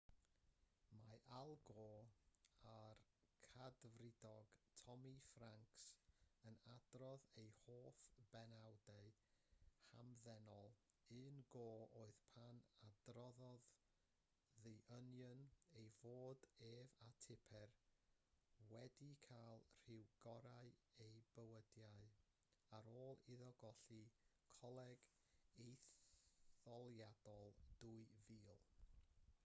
[1.01, 2.05] mae al gore
[2.75, 3.01] a'r
[3.57, 5.83] cadfridog tommy franks
[6.51, 7.99] yn adrodd eu hoff
[8.31, 9.19] benawdau'n
[9.89, 10.71] hamddenol
[11.19, 13.67] un gore oedd pan adroddodd
[14.65, 15.43] the onion
[15.83, 17.75] ei fod ef a tipper
[19.09, 20.73] yn cael rhyw gorau
[21.09, 22.07] eu bywydau
[22.79, 24.01] ar ôl iddo golli
[24.57, 25.05] coleg
[25.67, 27.55] etholiadol
[27.85, 28.75] 2000